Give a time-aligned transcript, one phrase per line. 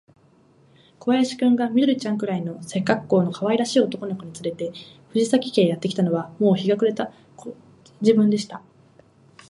[0.97, 4.71] 小林君が、緑ちゃんくらいの背かっこうのかわいらしい男の子をつれて、
[5.13, 7.13] 篠崎家へやってきたのは、もう日の暮れがた
[8.01, 8.63] 時分でした。